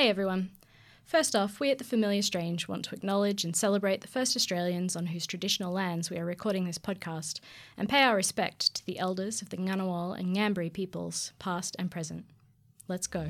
[0.00, 0.48] Hey everyone.
[1.04, 4.96] First off, we at The Familiar Strange want to acknowledge and celebrate the first Australians
[4.96, 7.38] on whose traditional lands we are recording this podcast
[7.76, 11.90] and pay our respect to the elders of the Ngunnawal and Ngambri peoples, past and
[11.90, 12.24] present.
[12.88, 13.26] Let's go.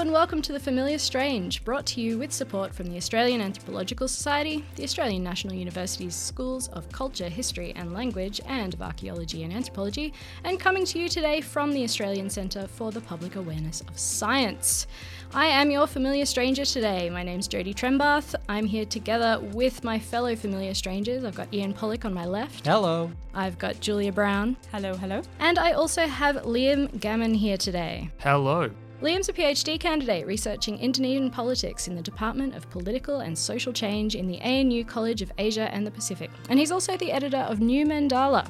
[0.00, 3.42] Hello and welcome to The Familiar Strange, brought to you with support from the Australian
[3.42, 9.42] Anthropological Society, the Australian National University's Schools of Culture, History and Language, and of Archaeology
[9.42, 10.14] and Anthropology,
[10.44, 14.86] and coming to you today from the Australian Centre for the Public Awareness of Science.
[15.34, 17.10] I am your familiar stranger today.
[17.10, 18.34] My name's Jodie Trembath.
[18.48, 21.24] I'm here together with my fellow familiar strangers.
[21.24, 22.64] I've got Ian Pollock on my left.
[22.64, 23.12] Hello.
[23.34, 24.56] I've got Julia Brown.
[24.72, 25.20] Hello, hello.
[25.40, 28.08] And I also have Liam Gammon here today.
[28.20, 28.70] Hello.
[29.02, 34.14] Liam's a PhD candidate researching Indonesian politics in the Department of Political and Social Change
[34.14, 36.30] in the ANU College of Asia and the Pacific.
[36.50, 38.46] And he's also the editor of New Mandala,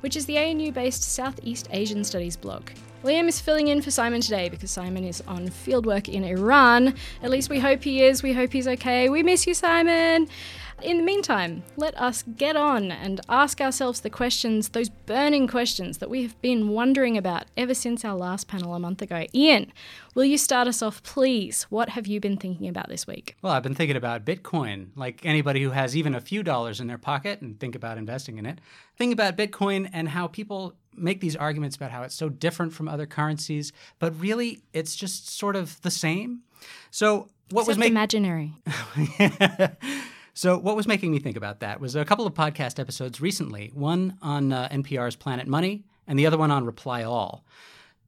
[0.00, 2.70] which is the ANU based Southeast Asian Studies blog.
[3.04, 6.94] Liam is filling in for Simon today because Simon is on fieldwork in Iran.
[7.22, 8.22] At least we hope he is.
[8.22, 9.10] We hope he's okay.
[9.10, 10.28] We miss you, Simon.
[10.80, 15.46] But in the meantime, let us get on and ask ourselves the questions, those burning
[15.46, 19.26] questions that we have been wondering about ever since our last panel a month ago.
[19.34, 19.72] Ian,
[20.14, 21.64] will you start us off, please?
[21.64, 23.36] What have you been thinking about this week?
[23.42, 26.86] Well, I've been thinking about Bitcoin, like anybody who has even a few dollars in
[26.86, 28.58] their pocket and think about investing in it.
[28.96, 32.88] Think about Bitcoin and how people make these arguments about how it's so different from
[32.88, 36.40] other currencies, but really it's just sort of the same.
[36.90, 38.52] So, what Except was making imaginary?
[40.34, 43.70] So, what was making me think about that was a couple of podcast episodes recently,
[43.74, 47.44] one on uh, NPR's Planet Money and the other one on Reply All.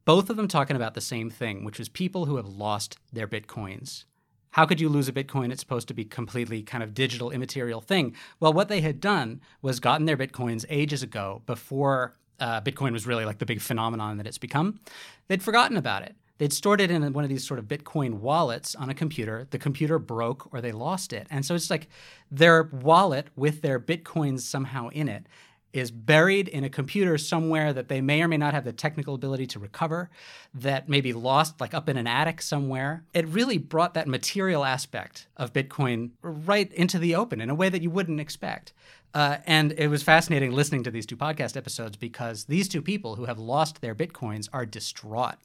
[0.05, 3.29] Both of them talking about the same thing, which was people who have lost their
[3.29, 4.05] bitcoins.
[4.51, 5.51] How could you lose a bitcoin?
[5.51, 8.15] It's supposed to be completely kind of digital, immaterial thing.
[8.39, 13.07] Well, what they had done was gotten their bitcoins ages ago before uh, Bitcoin was
[13.07, 14.81] really like the big phenomenon that it's become.
[15.29, 16.17] They'd forgotten about it.
[16.43, 19.47] They'd stored it in one of these sort of Bitcoin wallets on a computer.
[19.51, 21.29] The computer broke or they lost it.
[21.31, 21.87] And so it's like
[22.33, 25.29] their wallet with their Bitcoins somehow in it
[25.73, 29.15] is buried in a computer somewhere that they may or may not have the technical
[29.15, 30.11] ability to recover,
[30.53, 33.05] that may be lost like up in an attic somewhere.
[33.15, 37.69] It really brought that material aspect of Bitcoin right into the open in a way
[37.69, 38.73] that you wouldn't expect.
[39.15, 43.15] Uh, and it was fascinating listening to these two podcast episodes because these two people
[43.15, 45.37] who have lost their Bitcoins are distraught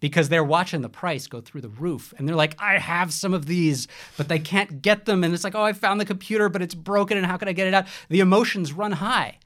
[0.00, 3.34] because they're watching the price go through the roof and they're like, I have some
[3.34, 5.24] of these, but they can't get them.
[5.24, 7.16] And it's like, oh, I found the computer, but it's broken.
[7.16, 7.86] And how can I get it out?
[8.08, 9.38] The emotions run high.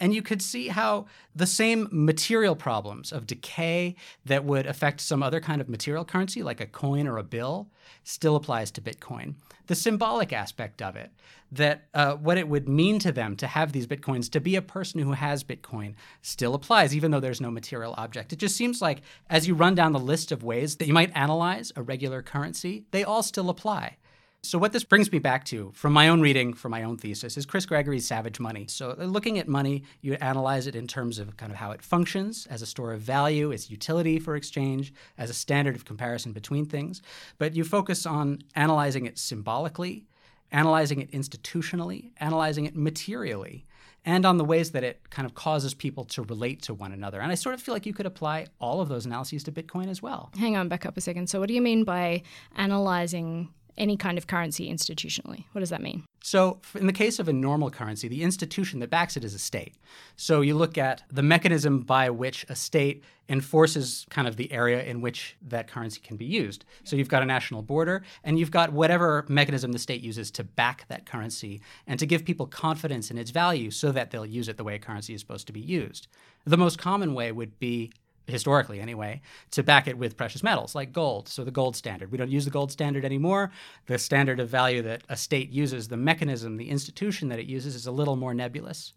[0.00, 5.22] And you could see how the same material problems of decay that would affect some
[5.22, 7.68] other kind of material currency, like a coin or a bill,
[8.02, 9.34] still applies to Bitcoin.
[9.66, 11.10] The symbolic aspect of it,
[11.52, 14.62] that uh, what it would mean to them to have these Bitcoins, to be a
[14.62, 18.32] person who has Bitcoin, still applies, even though there's no material object.
[18.32, 21.16] It just seems like as you run down the list of ways that you might
[21.16, 23.96] analyze a regular currency, they all still apply.
[24.44, 27.38] So, what this brings me back to from my own reading, from my own thesis,
[27.38, 28.66] is Chris Gregory's Savage Money.
[28.68, 31.80] So, uh, looking at money, you analyze it in terms of kind of how it
[31.80, 36.32] functions as a store of value, its utility for exchange, as a standard of comparison
[36.32, 37.00] between things.
[37.38, 40.04] But you focus on analyzing it symbolically,
[40.52, 43.64] analyzing it institutionally, analyzing it materially
[44.04, 47.18] and on the ways that it kind of causes people to relate to one another.
[47.20, 49.88] And I sort of feel like you could apply all of those analyses to Bitcoin
[49.88, 50.30] as well.
[50.38, 51.30] Hang on, back up a second.
[51.30, 52.22] So, what do you mean by
[52.54, 55.44] analyzing any kind of currency institutionally.
[55.52, 56.04] What does that mean?
[56.22, 59.38] So, in the case of a normal currency, the institution that backs it is a
[59.38, 59.74] state.
[60.16, 64.82] So, you look at the mechanism by which a state enforces kind of the area
[64.82, 66.64] in which that currency can be used.
[66.84, 70.44] So, you've got a national border, and you've got whatever mechanism the state uses to
[70.44, 74.48] back that currency and to give people confidence in its value so that they'll use
[74.48, 76.08] it the way a currency is supposed to be used.
[76.46, 77.92] The most common way would be
[78.26, 79.20] historically anyway,
[79.50, 81.28] to back it with precious metals like gold.
[81.28, 82.10] So the gold standard.
[82.10, 83.50] We don't use the gold standard anymore.
[83.86, 87.74] The standard of value that a state uses, the mechanism, the institution that it uses
[87.74, 88.92] is a little more nebulous.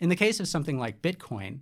[0.00, 1.60] In the case of something like Bitcoin,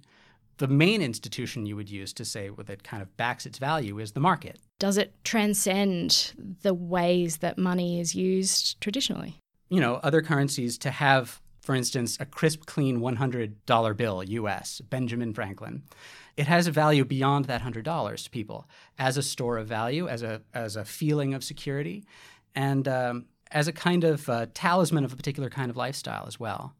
[0.58, 4.12] the main institution you would use to say that kind of backs its value is
[4.12, 4.58] the market.
[4.78, 6.32] Does it transcend
[6.62, 9.40] the ways that money is used traditionally?
[9.68, 15.34] You know, other currencies to have, for instance, a crisp, clean $100 bill US, Benjamin
[15.34, 15.82] Franklin
[16.36, 18.68] it has a value beyond that $100 to people
[18.98, 22.04] as a store of value, as a, as a feeling of security,
[22.54, 26.38] and um, as a kind of uh, talisman of a particular kind of lifestyle as
[26.38, 26.74] well.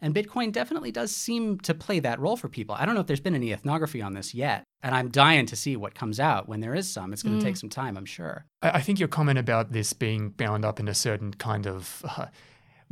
[0.00, 2.74] And Bitcoin definitely does seem to play that role for people.
[2.76, 5.54] I don't know if there's been any ethnography on this yet, and I'm dying to
[5.54, 7.12] see what comes out when there is some.
[7.12, 7.46] It's going to mm.
[7.46, 8.46] take some time, I'm sure.
[8.62, 12.04] I think your comment about this being bound up in a certain kind of.
[12.04, 12.26] Uh,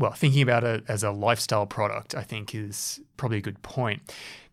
[0.01, 4.01] well, thinking about it as a lifestyle product, I think is probably a good point.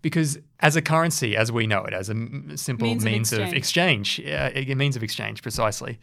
[0.01, 4.19] Because as a currency, as we know it, as a simple means, means of exchange,
[4.19, 5.99] of exchange uh, means of exchange, precisely,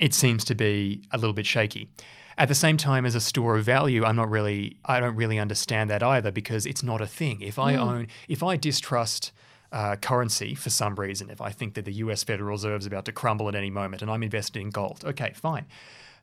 [0.00, 1.88] it seems to be a little bit shaky.
[2.36, 5.38] At the same time, as a store of value, I'm not really, I don't really
[5.38, 7.40] understand that either because it's not a thing.
[7.40, 7.78] If I mm.
[7.78, 9.32] own, if I distrust
[9.70, 13.04] uh, currency for some reason, if I think that the US Federal Reserve is about
[13.04, 15.66] to crumble at any moment and I'm invested in gold, okay, fine.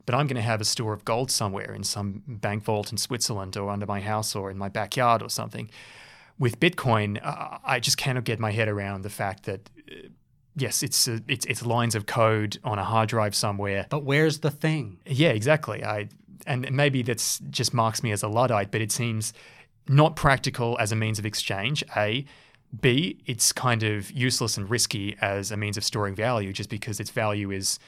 [0.05, 2.97] But I'm going to have a store of gold somewhere in some bank vault in
[2.97, 5.69] Switzerland or under my house or in my backyard or something.
[6.37, 9.69] With Bitcoin, uh, I just cannot get my head around the fact that.
[9.89, 10.09] Uh,
[10.55, 13.87] yes, it's uh, it's it's lines of code on a hard drive somewhere.
[13.89, 14.99] But where's the thing?
[15.05, 15.83] Yeah, exactly.
[15.83, 16.09] I
[16.45, 19.33] and maybe that's just marks me as a luddite, but it seems
[19.87, 21.83] not practical as a means of exchange.
[21.95, 22.25] A
[22.79, 26.99] B, it's kind of useless and risky as a means of storing value just because
[26.99, 27.79] its value is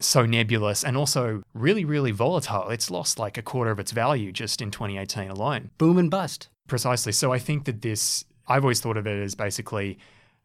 [0.00, 2.68] so nebulous and also really, really volatile.
[2.70, 5.70] It's lost like a quarter of its value just in 2018 alone.
[5.78, 6.48] Boom and bust.
[6.66, 7.12] Precisely.
[7.12, 9.98] So I think that this, I've always thought of it as basically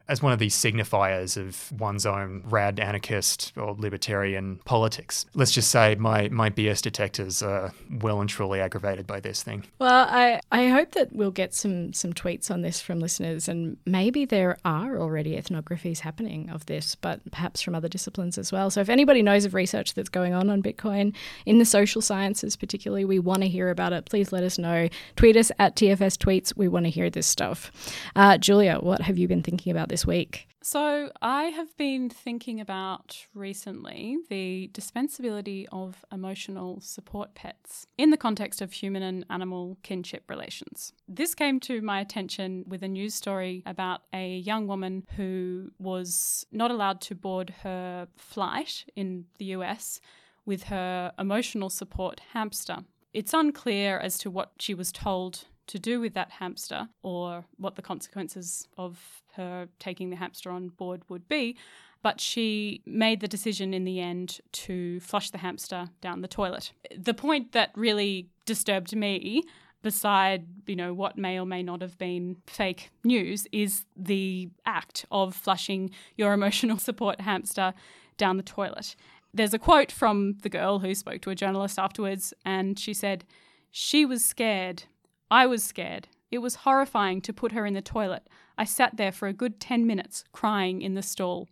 [0.08, 5.26] as one of these signifiers of one's own rad anarchist or libertarian politics.
[5.34, 9.64] Let's just say my, my BS detectors are well and truly aggravated by this thing.
[9.78, 13.76] Well, I, I hope that we'll get some, some tweets on this from listeners, and
[13.84, 18.70] maybe there are already ethnographies happening of this, but perhaps from other disciplines as well.
[18.70, 21.14] So if anybody knows of research that's going on on Bitcoin
[21.46, 24.04] in the social sciences, particularly, we want to hear about it.
[24.06, 24.88] Please let us know.
[25.16, 26.56] Tweet us at TFS Tweets.
[26.56, 27.72] We want to hear this stuff.
[28.14, 29.95] Uh, Julia, what have you been thinking about this?
[29.96, 30.46] This week?
[30.62, 38.18] So, I have been thinking about recently the dispensability of emotional support pets in the
[38.18, 40.92] context of human and animal kinship relations.
[41.08, 46.44] This came to my attention with a news story about a young woman who was
[46.52, 49.98] not allowed to board her flight in the US
[50.44, 52.78] with her emotional support hamster.
[53.14, 57.74] It's unclear as to what she was told to do with that hamster or what
[57.74, 61.56] the consequences of her taking the hamster on board would be.
[62.02, 66.72] But she made the decision in the end to flush the hamster down the toilet.
[66.96, 69.42] The point that really disturbed me
[69.82, 75.04] beside you know what may or may not have been fake news is the act
[75.12, 77.72] of flushing your emotional support hamster
[78.16, 78.96] down the toilet
[79.32, 83.24] there's a quote from the girl who spoke to a journalist afterwards and she said
[83.70, 84.84] she was scared
[85.30, 86.08] I was scared.
[86.30, 88.28] It was horrifying to put her in the toilet.
[88.58, 91.48] I sat there for a good 10 minutes, crying in the stall.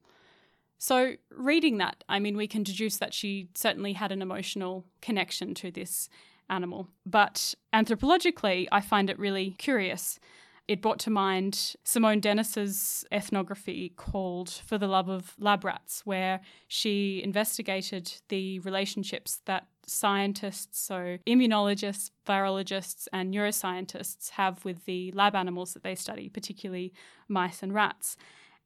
[0.78, 5.54] So, reading that, I mean, we can deduce that she certainly had an emotional connection
[5.54, 6.08] to this
[6.50, 6.88] animal.
[7.06, 10.18] But anthropologically, I find it really curious
[10.66, 16.40] it brought to mind Simone Dennis's ethnography called For the Love of Lab Rats, where
[16.68, 25.34] she investigated the relationships that scientists, so immunologists, virologists, and neuroscientists have with the lab
[25.34, 26.94] animals that they study, particularly
[27.28, 28.16] mice and rats.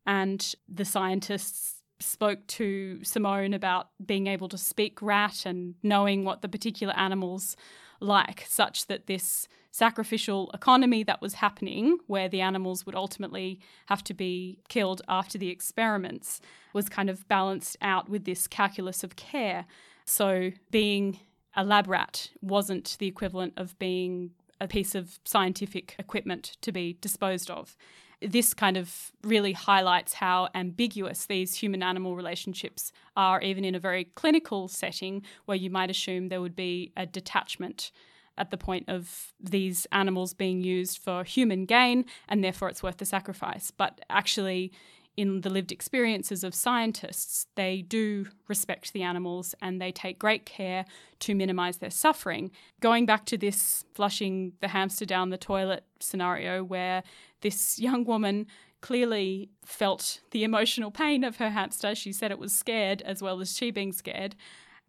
[0.06, 6.42] And the scientists spoke to Simone about being able to speak rat and knowing what
[6.42, 7.56] the particular animals
[8.00, 14.02] like, such that this sacrificial economy that was happening, where the animals would ultimately have
[14.04, 16.40] to be killed after the experiments,
[16.72, 19.66] was kind of balanced out with this calculus of care.
[20.04, 21.20] So being
[21.54, 24.30] a lab rat wasn't the equivalent of being
[24.60, 27.76] a piece of scientific equipment to be disposed of
[28.20, 33.80] this kind of really highlights how ambiguous these human animal relationships are, even in a
[33.80, 37.90] very clinical setting where you might assume there would be a detachment
[38.36, 42.98] at the point of these animals being used for human gain and therefore it's worth
[42.98, 43.70] the sacrifice.
[43.70, 44.72] But actually,
[45.18, 50.46] in the lived experiences of scientists, they do respect the animals and they take great
[50.46, 50.84] care
[51.18, 52.52] to minimize their suffering.
[52.78, 57.02] Going back to this flushing the hamster down the toilet scenario, where
[57.40, 58.46] this young woman
[58.80, 63.40] clearly felt the emotional pain of her hamster, she said it was scared as well
[63.40, 64.36] as she being scared.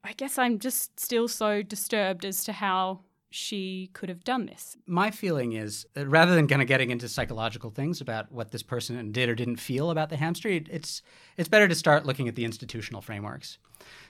[0.03, 4.75] I guess I'm just still so disturbed as to how she could have done this.
[4.87, 8.63] My feeling is that rather than kind of getting into psychological things about what this
[8.63, 11.01] person did or didn't feel about the hamster, it's
[11.37, 13.59] it's better to start looking at the institutional frameworks.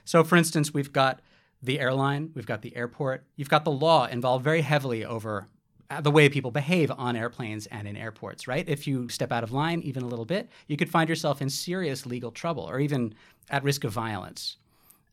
[0.04, 1.20] So, for instance, we've got
[1.62, 5.48] the airline, we've got the airport, you've got the law involved very heavily over
[5.90, 8.66] uh, the way people behave on airplanes and in airports, right?
[8.68, 11.50] If you step out of line even a little bit, you could find yourself in
[11.50, 13.14] serious legal trouble or even
[13.50, 14.56] at risk of violence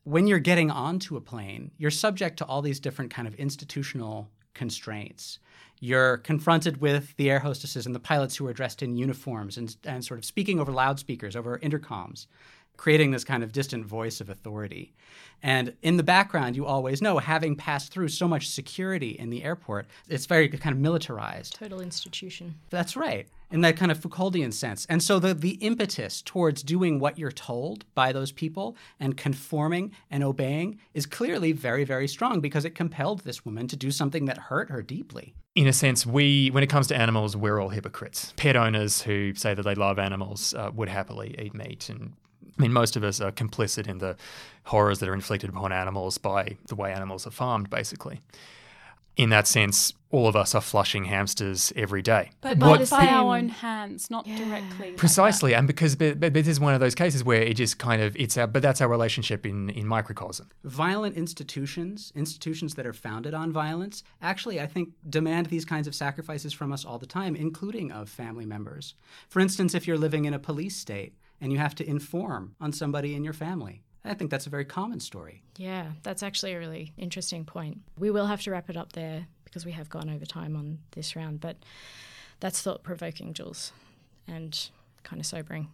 [0.08, 4.30] when you're getting onto a plane, you're subject to all these different kind of institutional
[4.54, 5.38] constraints.
[5.80, 9.76] You're confronted with the air hostesses and the pilots who are dressed in uniforms and,
[9.84, 12.26] and sort of speaking over loudspeakers, over intercoms,
[12.78, 14.94] creating this kind of distant voice of authority.
[15.42, 19.44] And in the background, you always know, having passed through so much security in the
[19.44, 21.56] airport, it's very kind of militarized.
[21.56, 22.54] Total institution.
[22.70, 24.86] That's right, in that kind of Foucauldian sense.
[24.88, 29.92] And so the, the impetus towards doing what you're told by those people and conforming
[30.10, 34.26] and obeying is clearly very, very strong because it compelled this woman to do something
[34.26, 35.34] that hurt her deeply.
[35.54, 38.32] In a sense, we, when it comes to animals, we're all hypocrites.
[38.36, 42.12] Pet owners who say that they love animals uh, would happily eat meat and
[42.58, 44.16] I mean, most of us are complicit in the
[44.64, 48.20] horrors that are inflicted upon animals by the way animals are farmed, basically.
[49.18, 52.30] In that sense, all of us are flushing hamsters every day.
[52.40, 54.38] But by, the by our own hands, not Yeah.
[54.38, 54.86] directly.
[54.90, 57.78] like Precisely, and because but, but this is one of those cases where it just
[57.78, 60.48] kind of it's our but that's our relationship in in microcosm.
[60.62, 65.96] Violent institutions, institutions that are founded on violence, actually, I think, demand these kinds of
[65.96, 68.94] sacrifices from us all the time, including of family members.
[69.28, 72.72] For instance, if you're living in a police state and you have to inform on
[72.72, 75.42] somebody in your family, I think that's a very common story.
[75.56, 77.80] Yeah, that's actually a really interesting point.
[77.98, 80.78] We will have to wrap it up there because we have gone over time on
[80.92, 81.56] this round, but
[82.40, 83.72] that's thought provoking, Jules,
[84.26, 84.70] and
[85.02, 85.68] kind of sobering.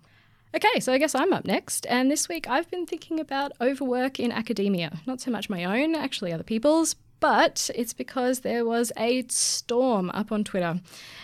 [0.54, 1.84] Okay, so I guess I'm up next.
[1.86, 5.00] And this week I've been thinking about overwork in academia.
[5.04, 10.10] Not so much my own, actually, other people's, but it's because there was a storm
[10.12, 10.78] up on Twitter.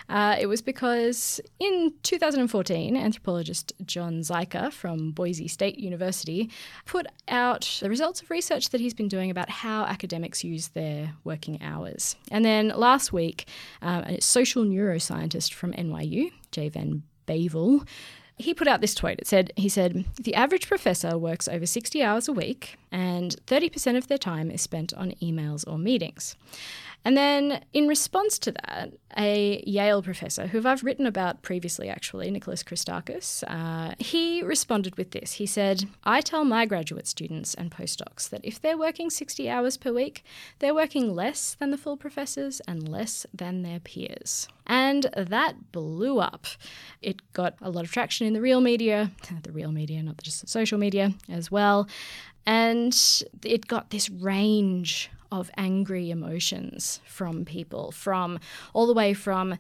[0.09, 6.49] Uh, it was because in 2014, anthropologist John Ziker from Boise State University
[6.87, 11.17] put out the results of research that he's been doing about how academics use their
[11.23, 12.17] working hours.
[12.31, 13.47] And then last week,
[13.83, 17.87] um, a social neuroscientist from NYU, Jay Van Bavel,
[18.41, 19.19] he put out this tweet.
[19.19, 23.97] It said, he said, the average professor works over 60 hours a week and 30%
[23.97, 26.37] of their time is spent on emails or meetings.
[27.05, 32.31] And then, in response to that, a Yale professor, who I've written about previously actually,
[32.31, 35.33] Nicholas Christakis, uh, he responded with this.
[35.33, 39.79] He said, I tell my graduate students and postdocs that if they're working 60 hours
[39.79, 40.25] per week,
[40.59, 44.47] they're working less than the full professors and less than their peers.
[44.67, 46.47] And that blew up.
[47.01, 49.11] It got a lot of traction in the real media,
[49.43, 51.89] the real media, not just the social media as well.
[52.45, 52.95] And
[53.43, 58.39] it got this range of angry emotions from people, from
[58.73, 59.57] all the way from,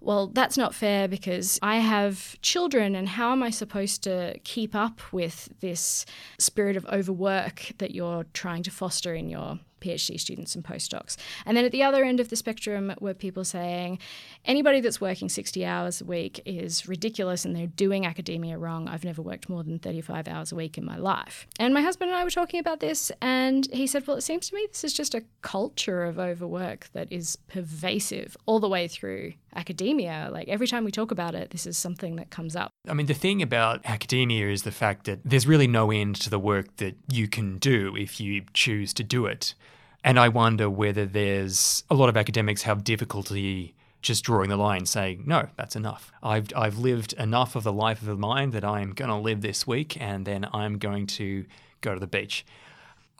[0.00, 4.74] well, that's not fair because I have children, and how am I supposed to keep
[4.74, 6.04] up with this
[6.38, 11.16] spirit of overwork that you're trying to foster in your PhD students and postdocs.
[11.44, 13.98] And then at the other end of the spectrum were people saying
[14.44, 18.88] anybody that's working 60 hours a week is ridiculous and they're doing academia wrong.
[18.88, 21.46] I've never worked more than 35 hours a week in my life.
[21.58, 24.48] And my husband and I were talking about this, and he said, Well, it seems
[24.48, 28.88] to me this is just a culture of overwork that is pervasive all the way
[28.88, 30.28] through academia.
[30.32, 32.70] Like every time we talk about it, this is something that comes up.
[32.88, 36.30] I mean, the thing about academia is the fact that there's really no end to
[36.30, 39.54] the work that you can do if you choose to do it.
[40.02, 44.84] And I wonder whether there's a lot of academics have difficulty just drawing the line,
[44.84, 46.12] saying, no, that's enough.
[46.22, 49.40] I've, I've lived enough of the life of the mind that I'm going to live
[49.40, 51.46] this week and then I'm going to
[51.80, 52.44] go to the beach.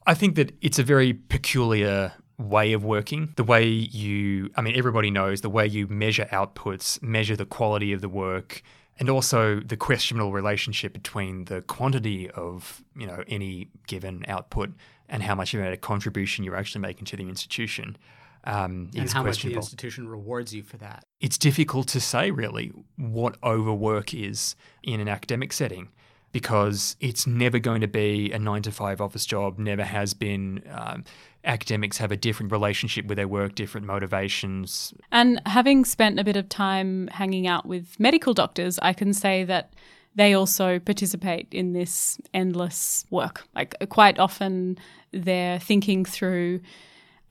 [0.06, 3.32] I think that it's a very peculiar way of working.
[3.36, 7.92] The way you, I mean, everybody knows the way you measure outputs, measure the quality
[7.92, 8.62] of the work,
[8.98, 14.70] and also the questionable relationship between the quantity of, you know, any given output
[15.08, 17.96] and how much of a contribution you're actually making to the institution.
[18.44, 21.06] Um, And how much the institution rewards you for that.
[21.18, 25.88] it's difficult to say really what overwork is in an academic setting
[26.30, 30.62] because it's never going to be a nine to five office job, never has been.
[30.70, 31.04] Um,
[31.44, 34.94] academics have a different relationship with their work, different motivations.
[35.12, 39.44] And having spent a bit of time hanging out with medical doctors, I can say
[39.44, 39.72] that
[40.14, 43.44] they also participate in this endless work.
[43.54, 44.78] Like quite often,
[45.12, 46.60] they're thinking through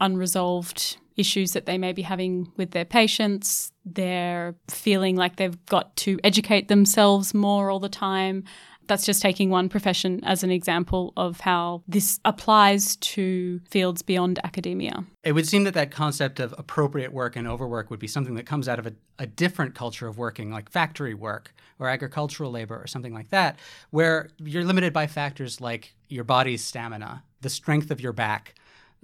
[0.01, 3.72] unresolved issues that they may be having with their patients.
[3.86, 8.43] They're feeling like they've got to educate themselves more all the time.
[8.87, 14.39] That's just taking one profession as an example of how this applies to fields beyond
[14.43, 15.05] academia.
[15.23, 18.45] It would seem that that concept of appropriate work and overwork would be something that
[18.45, 22.75] comes out of a, a different culture of working, like factory work or agricultural labor
[22.75, 23.57] or something like that,
[23.91, 28.55] where you're limited by factors like your body's stamina, the strength of your back,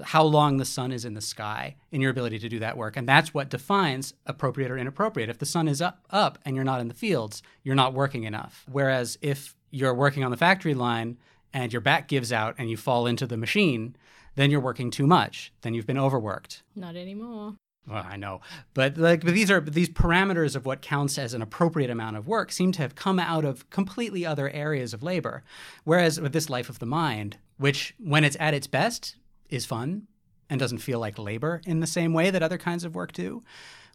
[0.01, 2.95] how long the sun is in the sky, and your ability to do that work.
[2.95, 5.29] And that's what defines appropriate or inappropriate.
[5.29, 8.23] If the sun is up, up and you're not in the fields, you're not working
[8.23, 8.65] enough.
[8.71, 11.17] Whereas if you're working on the factory line
[11.53, 13.95] and your back gives out and you fall into the machine,
[14.35, 15.51] then you're working too much.
[15.61, 16.63] Then you've been overworked.
[16.75, 17.55] Not anymore.
[17.87, 18.41] Well, I know,
[18.75, 22.27] but like, but these are these parameters of what counts as an appropriate amount of
[22.27, 25.43] work seem to have come out of completely other areas of labor.
[25.85, 29.15] Whereas with this life of the mind, which when it's at its best
[29.49, 30.07] is fun
[30.51, 33.43] and doesn't feel like labor in the same way that other kinds of work do,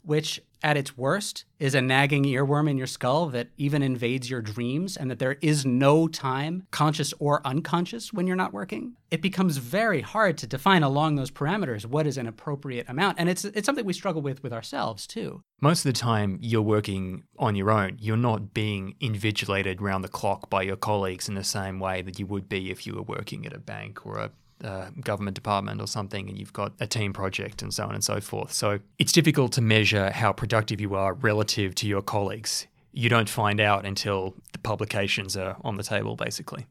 [0.05, 4.41] which at its worst is a nagging earworm in your skull that even invades your
[4.41, 9.21] dreams and that there is no time, conscious or unconscious, when you're not working, it
[9.21, 13.19] becomes very hard to define along those parameters what is an appropriate amount.
[13.21, 15.43] And it's, it's something we struggle with with ourselves too.
[15.61, 17.99] Most of the time, you're working on your own.
[18.01, 22.19] You're not being invigilated round the clock by your colleagues in the same way that
[22.19, 24.31] you would be if you were working at a bank or a
[24.63, 28.05] uh, government department or something and you've got a team project and so on and
[28.05, 28.53] so forth.
[28.53, 32.67] So it's difficult to measure how productive you are relative to your colleagues.
[32.93, 36.67] You don't find out until the publications are on the table, basically.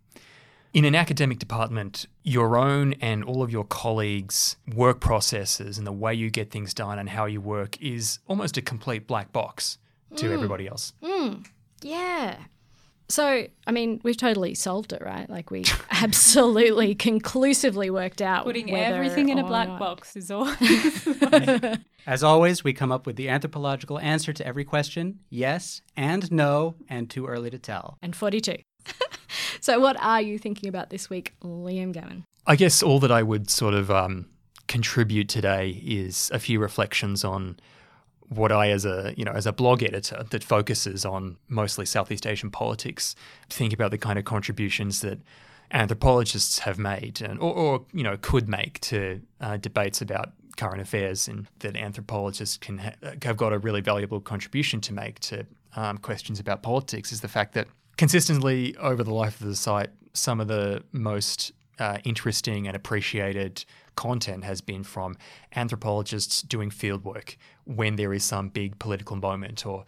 [0.73, 5.91] In an academic department, your own and all of your colleagues' work processes and the
[5.91, 9.77] way you get things done and how you work is almost a complete black box
[10.15, 10.31] to mm.
[10.31, 10.93] everybody else.
[11.03, 11.45] Mm.
[11.81, 12.37] Yeah.
[13.13, 15.29] So, I mean, we've totally solved it, right?
[15.29, 19.77] Like we absolutely conclusively worked out putting everything in a black not.
[19.77, 20.51] box is all.
[22.07, 26.73] As always, we come up with the anthropological answer to every question: yes and no,
[26.89, 27.99] and too early to tell.
[28.01, 28.57] And forty-two.
[29.61, 32.25] so, what are you thinking about this week, Liam Gammon?
[32.47, 34.25] I guess all that I would sort of um,
[34.67, 37.59] contribute today is a few reflections on
[38.29, 42.25] what I, as a you know, as a blog editor that focuses on mostly Southeast
[42.25, 43.15] Asian politics,
[43.49, 45.19] think about the kind of contributions that
[45.71, 50.81] anthropologists have made, and or, or you know, could make to uh, debates about current
[50.81, 55.45] affairs, and that anthropologists can ha- have got a really valuable contribution to make to
[55.75, 57.11] um, questions about politics.
[57.11, 61.51] Is the fact that consistently over the life of the site, some of the most
[61.79, 63.65] uh, interesting and appreciated
[63.95, 65.15] content has been from
[65.55, 69.85] anthropologists doing fieldwork when there is some big political moment or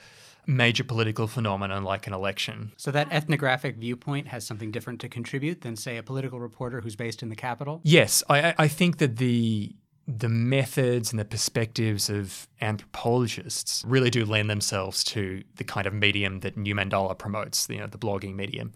[0.48, 2.72] major political phenomenon like an election.
[2.78, 6.96] So that ethnographic viewpoint has something different to contribute than, say, a political reporter who's
[6.96, 7.82] based in the capital?
[7.84, 9.76] Yes, I, I think that the
[10.08, 15.94] the methods and the perspectives of anthropologists really do lend themselves to the kind of
[15.96, 18.72] medium that New Mandala promotes, you know, the blogging medium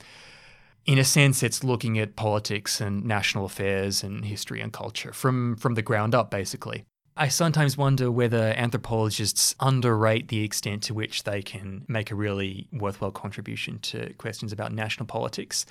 [0.86, 5.56] in a sense, it's looking at politics and national affairs and history and culture from,
[5.56, 6.86] from the ground up, basically.
[7.16, 12.70] I sometimes wonder whether anthropologists underrate the extent to which they can make a really
[12.72, 15.66] worthwhile contribution to questions about national politics.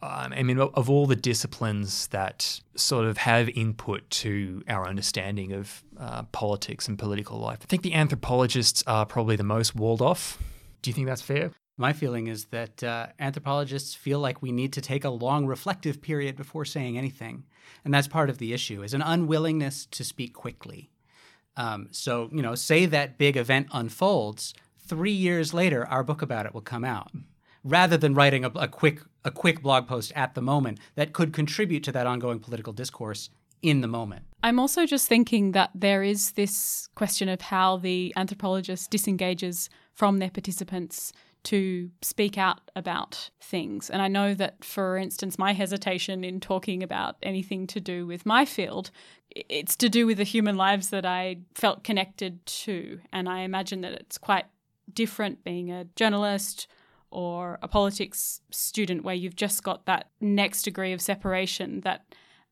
[0.00, 5.52] Um, I mean, of all the disciplines that sort of have input to our understanding
[5.52, 10.00] of uh, politics and political life, I think the anthropologists are probably the most walled
[10.00, 10.38] off.
[10.82, 11.50] Do you think that's fair?
[11.80, 16.02] My feeling is that uh, anthropologists feel like we need to take a long reflective
[16.02, 17.44] period before saying anything,
[17.84, 20.90] and that's part of the issue: is an unwillingness to speak quickly.
[21.56, 24.54] Um, so, you know, say that big event unfolds,
[24.88, 27.12] three years later, our book about it will come out,
[27.62, 31.32] rather than writing a, a quick a quick blog post at the moment that could
[31.32, 33.30] contribute to that ongoing political discourse
[33.62, 34.24] in the moment.
[34.42, 40.18] I'm also just thinking that there is this question of how the anthropologist disengages from
[40.18, 41.12] their participants
[41.44, 43.90] to speak out about things.
[43.90, 48.26] And I know that, for instance, my hesitation in talking about anything to do with
[48.26, 48.90] my field,
[49.30, 53.00] it's to do with the human lives that I felt connected to.
[53.12, 54.46] And I imagine that it's quite
[54.92, 56.66] different being a journalist
[57.10, 62.04] or a politics student where you've just got that next degree of separation that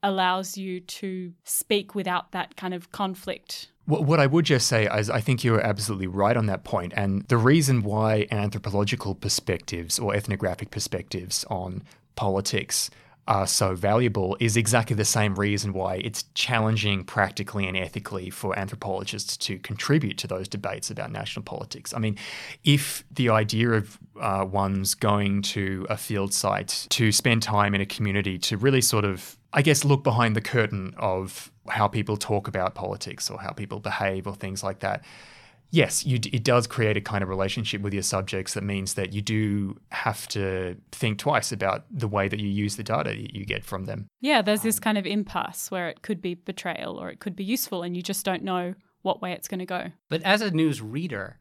[0.03, 5.09] allows you to speak without that kind of conflict what I would just say is,
[5.09, 6.93] I think you're absolutely right on that point.
[6.97, 11.85] And the reason why anthropological perspectives or ethnographic perspectives on
[12.17, 12.91] politics
[13.29, 18.57] are so valuable is exactly the same reason why it's challenging practically and ethically for
[18.57, 21.93] anthropologists to contribute to those debates about national politics.
[21.93, 22.17] I mean,
[22.63, 27.81] if the idea of uh, one's going to a field site to spend time in
[27.81, 32.17] a community to really sort of, I guess, look behind the curtain of how people
[32.17, 35.03] talk about politics or how people behave or things like that
[35.71, 39.13] yes, you, it does create a kind of relationship with your subjects that means that
[39.13, 43.45] you do have to think twice about the way that you use the data you
[43.45, 44.09] get from them.
[44.21, 47.37] Yeah, there's this um, kind of impasse where it could be betrayal or it could
[47.37, 49.87] be useful, and you just don't know what way it's going to go.
[50.09, 51.39] But as a news reader,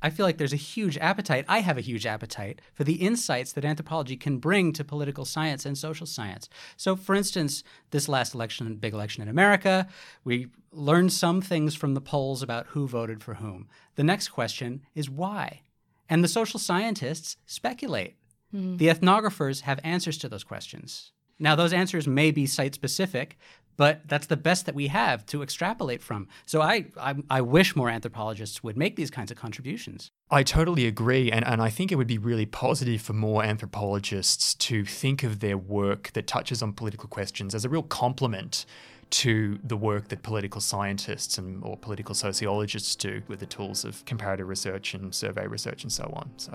[0.00, 1.44] I feel like there's a huge appetite.
[1.48, 5.66] I have a huge appetite for the insights that anthropology can bring to political science
[5.66, 6.48] and social science.
[6.76, 9.88] So, for instance, this last election, big election in America,
[10.24, 13.68] we learned some things from the polls about who voted for whom.
[13.96, 15.62] The next question is why?
[16.08, 18.16] And the social scientists speculate.
[18.54, 18.78] Mm.
[18.78, 21.12] The ethnographers have answers to those questions.
[21.38, 23.36] Now, those answers may be site specific,
[23.78, 26.28] but that's the best that we have to extrapolate from.
[26.44, 30.10] So I, I, I, wish more anthropologists would make these kinds of contributions.
[30.30, 31.30] I totally agree.
[31.30, 35.38] And, and I think it would be really positive for more anthropologists to think of
[35.38, 38.66] their work that touches on political questions as a real complement
[39.10, 44.04] to the work that political scientists and or political sociologists do with the tools of
[44.04, 46.30] comparative research and survey research and so on.
[46.36, 46.52] So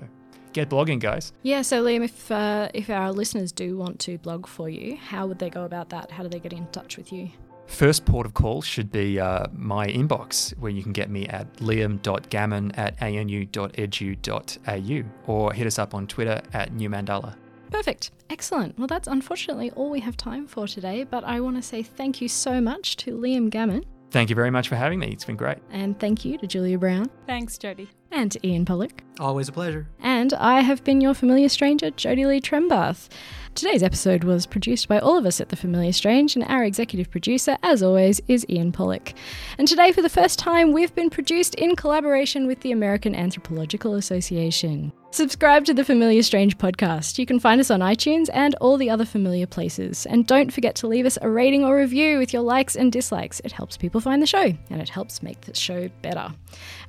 [0.53, 1.33] get blogging, guys.
[1.43, 1.61] Yeah.
[1.61, 5.39] So Liam, if uh, if our listeners do want to blog for you, how would
[5.39, 6.11] they go about that?
[6.11, 7.29] How do they get in touch with you?
[7.67, 11.51] First port of call should be uh, my inbox, where you can get me at
[11.57, 17.35] liam.gammon at anu.edu.au or hit us up on Twitter at newmandala.
[17.71, 18.11] Perfect.
[18.29, 18.77] Excellent.
[18.77, 22.21] Well, that's unfortunately all we have time for today, but I want to say thank
[22.21, 23.83] you so much to Liam Gammon.
[24.11, 25.07] Thank you very much for having me.
[25.07, 25.57] It's been great.
[25.71, 27.09] And thank you to Julia Brown.
[27.25, 27.87] Thanks, Jodie.
[28.13, 29.01] And Ian Pollock.
[29.19, 29.87] Always a pleasure.
[29.99, 33.09] And I have been your familiar stranger, Jodie Lee Trembath.
[33.55, 37.11] Today's episode was produced by all of us at The Familiar Strange, and our executive
[37.11, 39.13] producer, as always, is Ian Pollock.
[39.57, 43.93] And today, for the first time, we've been produced in collaboration with the American Anthropological
[43.93, 44.91] Association.
[45.11, 47.19] Subscribe to the Familiar Strange podcast.
[47.19, 50.07] You can find us on iTunes and all the other familiar places.
[50.07, 53.39] And don't forget to leave us a rating or review with your likes and dislikes.
[53.41, 56.33] It helps people find the show and it helps make the show better.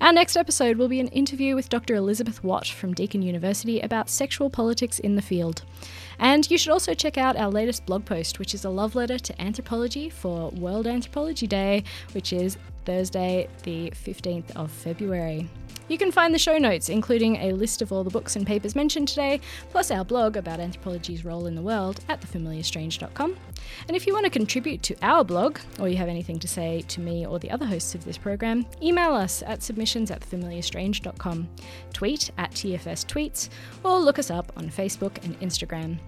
[0.01, 1.95] Our next episode will be an interview with Dr.
[1.95, 5.63] Elizabeth Watt from Deakin University about sexual politics in the field.
[6.19, 9.19] And you should also check out our latest blog post, which is a love letter
[9.19, 15.49] to anthropology for World Anthropology Day, which is Thursday, the 15th of February.
[15.87, 18.75] You can find the show notes, including a list of all the books and papers
[18.75, 23.37] mentioned today, plus our blog about anthropology's role in the world at thefamiliarstrange.com.
[23.89, 26.83] And if you want to contribute to our blog, or you have anything to say
[26.89, 31.49] to me or the other hosts of this program, email us at submissions at thefamiliarstrange.com,
[31.93, 33.51] tweet at TFS Tweets,
[33.83, 35.99] or look us up on Facebook and Instagram.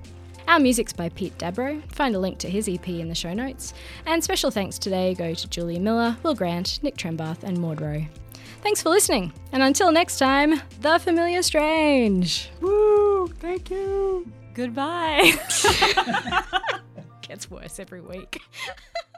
[0.49, 1.83] Our music's by Pete Dabro.
[1.93, 3.75] Find a link to his EP in the show notes.
[4.07, 8.07] And special thanks today go to Julia Miller, Will Grant, Nick Trembath, and Maud Rowe.
[8.63, 12.51] Thanks for listening, and until next time, The Familiar Strange.
[12.61, 13.29] Woo!
[13.39, 14.31] Thank you.
[14.55, 15.33] Goodbye.
[17.23, 18.41] Gets worse every week.